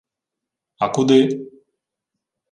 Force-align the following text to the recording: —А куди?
—А 0.83 0.85
куди? 0.95 1.19